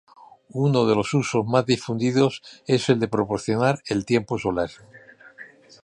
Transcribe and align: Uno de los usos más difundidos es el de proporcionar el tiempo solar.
Uno 0.65 0.87
de 0.87 0.95
los 0.95 1.13
usos 1.13 1.45
más 1.45 1.63
difundidos 1.67 2.41
es 2.65 2.89
el 2.89 2.99
de 2.99 3.07
proporcionar 3.07 3.83
el 3.85 4.03
tiempo 4.03 4.39
solar. 4.39 4.71